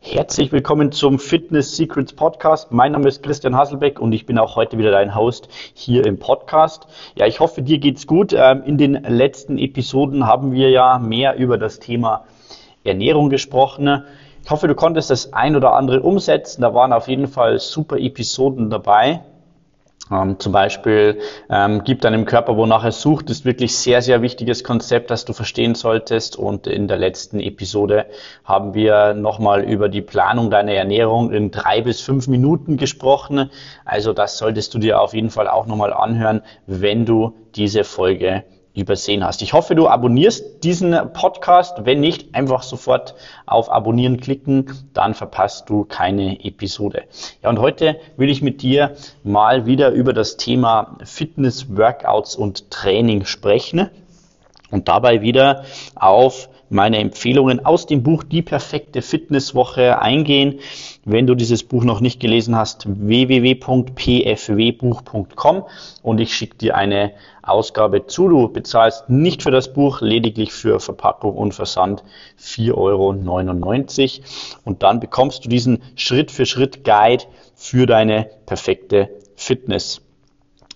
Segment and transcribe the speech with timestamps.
[0.00, 2.70] Herzlich willkommen zum Fitness Secrets Podcast.
[2.70, 6.18] Mein Name ist Christian Hasselbeck und ich bin auch heute wieder dein Host hier im
[6.18, 6.86] Podcast.
[7.16, 8.32] Ja, ich hoffe, dir geht's gut.
[8.32, 12.24] Ähm, in den letzten Episoden haben wir ja mehr über das Thema
[12.84, 14.04] Ernährung gesprochen.
[14.44, 16.62] Ich hoffe, du konntest das ein oder andere umsetzen.
[16.62, 19.22] Da waren auf jeden Fall super Episoden dabei.
[20.10, 21.20] Ähm, zum Beispiel
[21.50, 25.32] ähm, gibt deinem Körper, wonach er sucht, ist wirklich sehr, sehr wichtiges Konzept, das du
[25.32, 26.36] verstehen solltest.
[26.36, 28.06] Und in der letzten Episode
[28.44, 33.50] haben wir nochmal über die Planung deiner Ernährung in drei bis fünf Minuten gesprochen.
[33.84, 38.44] Also das solltest du dir auf jeden Fall auch nochmal anhören, wenn du diese Folge
[38.76, 39.42] übersehen hast.
[39.42, 41.84] Ich hoffe, du abonnierst diesen Podcast.
[41.84, 43.14] Wenn nicht, einfach sofort
[43.46, 47.04] auf Abonnieren klicken, dann verpasst du keine Episode.
[47.42, 48.94] Ja, und heute will ich mit dir
[49.24, 53.88] mal wieder über das Thema Fitness, Workouts und Training sprechen
[54.70, 60.58] und dabei wieder auf meine Empfehlungen aus dem Buch Die perfekte Fitnesswoche eingehen.
[61.04, 65.64] Wenn du dieses Buch noch nicht gelesen hast, www.pfwbuch.com
[66.02, 68.28] und ich schicke dir eine Ausgabe zu.
[68.28, 72.02] Du bezahlst nicht für das Buch, lediglich für Verpackung und Versand
[72.40, 73.14] 4,99 Euro.
[74.64, 80.05] Und dann bekommst du diesen Schritt für Schritt Guide für deine perfekte Fitness.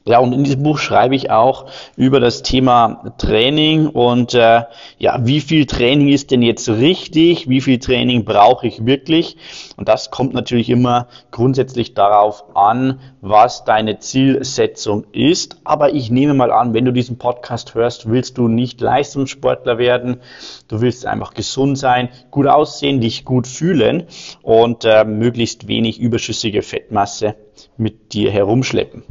[0.06, 4.62] Ja, und in diesem Buch schreibe ich auch über das Thema Training und äh,
[4.96, 9.36] ja, wie viel Training ist denn jetzt richtig, wie viel Training brauche ich wirklich?
[9.76, 15.58] Und das kommt natürlich immer grundsätzlich darauf an, was deine Zielsetzung ist.
[15.64, 20.22] Aber ich nehme mal an, wenn du diesen Podcast hörst, willst du nicht Leistungssportler werden,
[20.68, 24.04] du willst einfach gesund sein, gut aussehen, dich gut fühlen
[24.40, 27.34] und äh, möglichst wenig überschüssige Fettmasse
[27.76, 29.04] mit dir herumschleppen.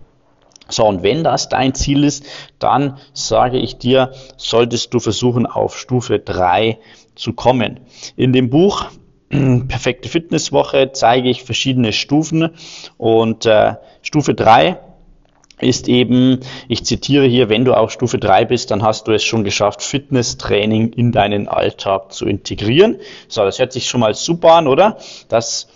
[0.69, 2.25] So, und wenn das dein Ziel ist,
[2.59, 6.79] dann sage ich dir, solltest du versuchen, auf Stufe 3
[7.15, 7.81] zu kommen.
[8.15, 8.85] In dem Buch
[9.29, 12.49] Perfekte Fitnesswoche zeige ich verschiedene Stufen
[12.97, 14.79] und äh, Stufe 3
[15.59, 19.23] ist eben, ich zitiere hier, wenn du auf Stufe 3 bist, dann hast du es
[19.23, 22.97] schon geschafft, Fitnesstraining in deinen Alltag zu integrieren.
[23.27, 24.97] So, das hört sich schon mal super an, oder?
[25.27, 25.67] Das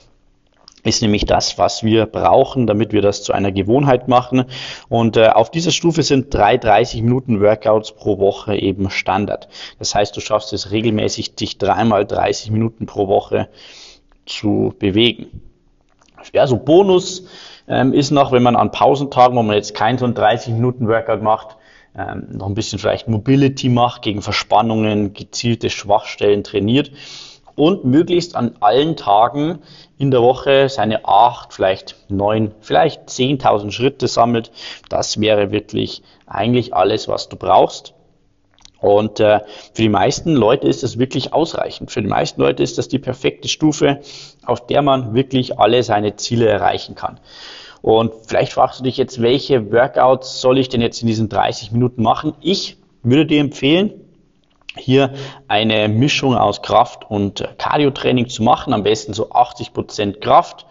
[0.83, 4.45] ist nämlich das, was wir brauchen, damit wir das zu einer Gewohnheit machen.
[4.89, 9.47] Und äh, auf dieser Stufe sind drei 30 Minuten Workouts pro Woche eben Standard.
[9.79, 13.47] Das heißt, du schaffst es regelmäßig, dich dreimal 30 Minuten pro Woche
[14.25, 15.41] zu bewegen.
[16.33, 17.27] Ja, so Bonus
[17.67, 20.87] ähm, ist noch, wenn man an Pausentagen, wo man jetzt keinen so einen 30 Minuten
[20.87, 21.57] Workout macht,
[21.95, 26.91] ähm, noch ein bisschen vielleicht Mobility macht, gegen Verspannungen, gezielte Schwachstellen trainiert
[27.55, 29.59] und möglichst an allen Tagen
[29.97, 34.51] in der Woche seine acht, vielleicht neun, vielleicht zehntausend Schritte sammelt.
[34.89, 37.93] Das wäre wirklich eigentlich alles, was du brauchst.
[38.79, 39.39] Und äh,
[39.73, 41.89] für die meisten Leute ist das wirklich ausreichend.
[41.89, 44.01] Für die meisten Leute ist das die perfekte Stufe,
[44.45, 47.19] auf der man wirklich alle seine Ziele erreichen kann.
[47.81, 51.71] Und vielleicht fragst du dich jetzt, welche Workouts soll ich denn jetzt in diesen 30
[51.71, 52.33] Minuten machen?
[52.41, 54.02] Ich würde dir empfehlen,
[54.75, 55.13] hier
[55.47, 60.65] eine Mischung aus Kraft- und Cardio-Training zu machen, am besten so 80 Prozent Kraft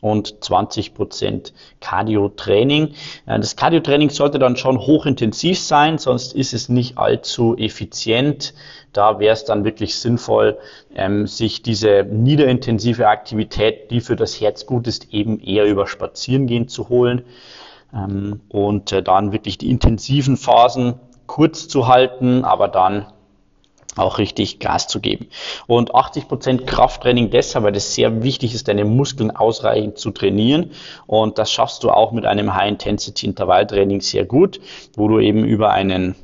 [0.00, 2.94] und 20 Prozent Cardio-Training.
[3.26, 8.54] Äh, das Cardio-Training sollte dann schon hochintensiv sein, sonst ist es nicht allzu effizient.
[8.92, 10.58] Da wäre es dann wirklich sinnvoll,
[10.94, 16.68] ähm, sich diese niederintensive Aktivität, die für das Herz gut ist, eben eher über Spazierengehen
[16.68, 17.22] zu holen
[17.92, 20.94] ähm, und äh, dann wirklich die intensiven Phasen
[21.26, 23.06] kurz zu halten, aber dann
[23.96, 25.28] auch richtig Gas zu geben.
[25.66, 30.70] Und 80% Krafttraining deshalb, weil das sehr wichtig ist, deine Muskeln ausreichend zu trainieren.
[31.06, 34.60] Und das schaffst du auch mit einem High-Intensity-Intervalltraining sehr gut,
[34.96, 36.14] wo du eben über einen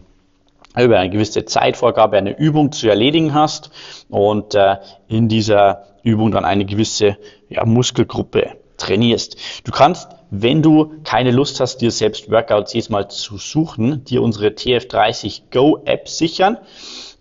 [0.77, 3.71] über eine gewisse Zeitvorgabe eine Übung zu erledigen hast
[4.09, 7.17] und äh, in dieser Übung dann eine gewisse
[7.49, 9.37] ja, Muskelgruppe trainierst.
[9.63, 14.21] Du kannst, wenn du keine Lust hast, dir selbst Workouts jedes Mal zu suchen, dir
[14.21, 16.59] unsere TF30 Go App sichern.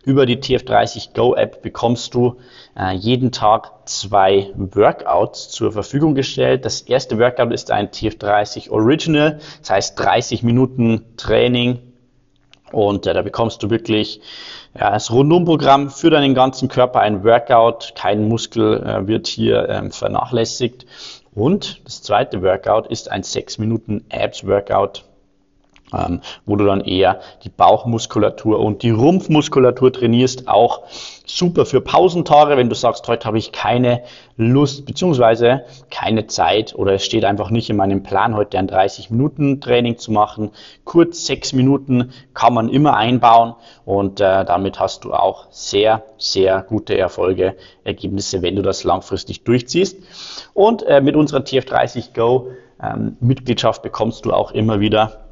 [0.06, 2.38] Über die TF30 Go App bekommst du
[2.78, 6.66] äh, jeden Tag zwei Workouts zur Verfügung gestellt.
[6.66, 11.80] Das erste Workout ist ein TF30 Original, das heißt 30 Minuten Training
[12.74, 14.20] und äh, da bekommst du wirklich
[14.78, 19.92] ja, das Rundumprogramm für deinen ganzen Körper, ein Workout, kein Muskel äh, wird hier ähm,
[19.92, 20.86] vernachlässigt.
[21.36, 25.06] Und das zweite Workout ist ein 6 Minuten Abs Workout
[25.94, 30.48] ähm, wo du dann eher die Bauchmuskulatur und die Rumpfmuskulatur trainierst.
[30.48, 30.82] Auch
[31.26, 34.04] super für Pausentage, wenn du sagst, heute habe ich keine
[34.36, 39.10] Lust beziehungsweise keine Zeit oder es steht einfach nicht in meinem Plan, heute ein 30
[39.10, 40.52] Minuten Training zu machen.
[40.84, 43.56] Kurz sechs Minuten kann man immer einbauen
[43.86, 49.44] und äh, damit hast du auch sehr, sehr gute Erfolge, Ergebnisse, wenn du das langfristig
[49.44, 49.98] durchziehst.
[50.54, 52.50] Und äh, mit unserer TF30 Go
[52.82, 55.23] ähm, Mitgliedschaft bekommst du auch immer wieder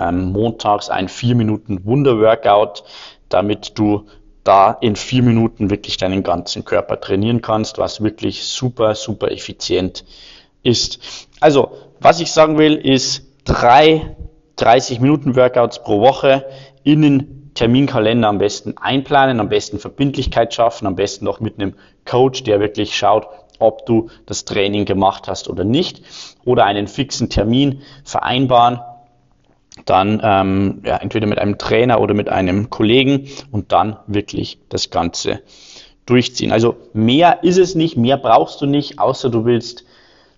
[0.00, 2.84] ähm, montags ein 4 Minuten Wunder-Workout,
[3.28, 4.06] damit du
[4.44, 10.04] da in vier Minuten wirklich deinen ganzen Körper trainieren kannst, was wirklich super, super effizient
[10.62, 11.00] ist.
[11.40, 14.16] Also, was ich sagen will, ist drei
[14.56, 16.46] 30 Minuten Workouts pro Woche
[16.82, 21.74] in den Terminkalender am besten einplanen, am besten Verbindlichkeit schaffen, am besten noch mit einem
[22.04, 23.26] Coach, der wirklich schaut,
[23.58, 26.02] ob du das Training gemacht hast oder nicht,
[26.44, 28.80] oder einen fixen Termin vereinbaren
[29.86, 34.90] dann ähm, ja, entweder mit einem Trainer oder mit einem Kollegen und dann wirklich das
[34.90, 35.40] Ganze
[36.04, 36.52] durchziehen.
[36.52, 39.84] Also mehr ist es nicht, mehr brauchst du nicht, außer du willst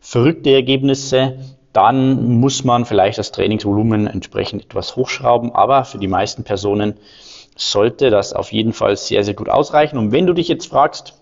[0.01, 1.39] verrückte Ergebnisse.
[1.73, 6.95] Dann muss man vielleicht das Trainingsvolumen entsprechend etwas hochschrauben, aber für die meisten Personen
[7.57, 9.99] sollte das auf jeden Fall sehr, sehr gut ausreichen.
[9.99, 11.15] Und wenn du dich jetzt fragst,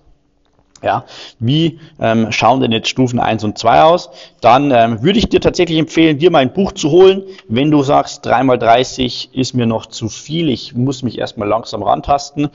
[0.83, 1.05] ja,
[1.39, 4.11] wie ähm, schauen denn jetzt Stufen 1 und 2 aus?
[4.41, 7.23] Dann ähm, würde ich dir tatsächlich empfehlen, dir mal ein Buch zu holen.
[7.49, 12.49] Wenn du sagst, 3x30 ist mir noch zu viel, ich muss mich erstmal langsam rantasten,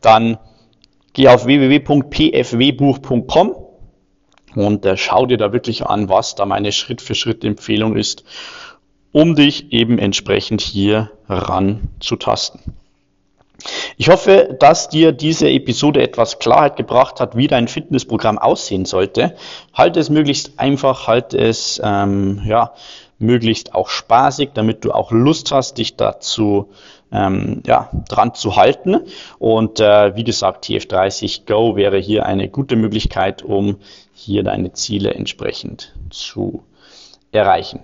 [0.00, 0.38] dann
[1.12, 3.56] geh auf www.pfwbuch.com
[4.54, 8.24] und äh, schau dir da wirklich an, was da meine Schritt-für-Schritt-Empfehlung ist,
[9.12, 12.74] um dich eben entsprechend hier ranzutasten.
[13.96, 19.34] Ich hoffe, dass dir diese Episode etwas Klarheit gebracht hat, wie dein Fitnessprogramm aussehen sollte.
[19.74, 22.74] Halte es möglichst einfach, halte es ähm, ja,
[23.18, 26.70] möglichst auch spaßig, damit du auch Lust hast, dich dazu
[27.10, 29.00] ähm, ja, dran zu halten.
[29.38, 33.78] Und äh, wie gesagt, TF30 Go wäre hier eine gute Möglichkeit, um
[34.12, 36.62] hier deine Ziele entsprechend zu
[37.32, 37.80] erreichen.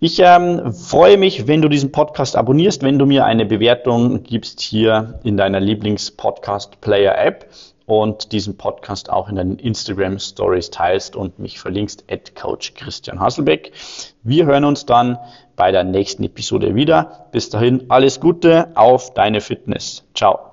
[0.00, 4.60] Ich ähm, freue mich, wenn du diesen Podcast abonnierst, wenn du mir eine Bewertung gibst
[4.60, 7.50] hier in deiner Lieblings-Podcast-Player-App
[7.86, 13.18] und diesen Podcast auch in deinen Instagram Stories teilst und mich verlinkst at Coach Christian
[13.18, 13.72] Hasselbeck.
[14.22, 15.18] Wir hören uns dann
[15.56, 17.28] bei der nächsten Episode wieder.
[17.32, 20.04] Bis dahin alles Gute auf deine Fitness.
[20.14, 20.47] Ciao.